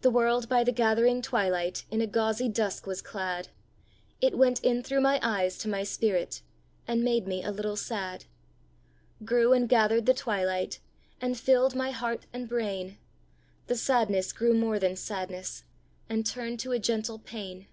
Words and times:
The 0.00 0.10
world 0.10 0.48
by 0.48 0.64
the 0.64 0.72
gathering 0.72 1.20
twilight 1.20 1.84
In 1.90 2.00
a 2.00 2.06
gauzy 2.06 2.48
dusk 2.48 2.86
was 2.86 3.02
clad; 3.02 3.48
It 4.18 4.38
went 4.38 4.58
in 4.60 4.82
through 4.82 5.02
my 5.02 5.20
eyes 5.22 5.58
to 5.58 5.68
my 5.68 5.82
spirit, 5.82 6.40
And 6.88 7.04
made 7.04 7.26
me 7.28 7.44
a 7.44 7.50
little 7.50 7.76
sad. 7.76 8.24
Grew 9.22 9.52
and 9.52 9.68
gathered 9.68 10.06
the 10.06 10.14
twilight, 10.14 10.80
And 11.20 11.38
filled 11.38 11.74
my 11.74 11.90
heart 11.90 12.24
and 12.32 12.48
brain; 12.48 12.96
The 13.66 13.76
sadness 13.76 14.32
grew 14.32 14.54
more 14.54 14.78
than 14.78 14.96
sadness, 14.96 15.64
And 16.08 16.24
turned 16.24 16.58
to 16.60 16.72
a 16.72 16.78
gentle 16.78 17.18
pain. 17.18 17.66